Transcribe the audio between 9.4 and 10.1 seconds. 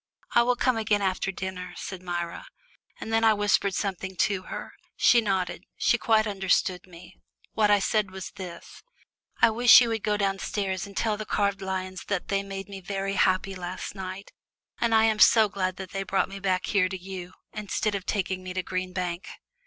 "I wish you would